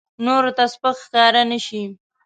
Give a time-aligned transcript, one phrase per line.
[0.25, 1.83] نورو ته سپک ښکاره نه شي.